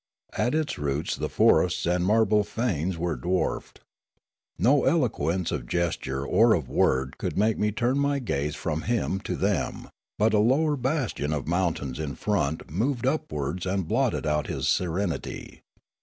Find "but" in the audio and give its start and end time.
10.17-10.33